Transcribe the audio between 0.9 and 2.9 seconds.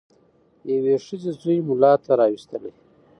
ښځي زوی مُلا ته راوستلی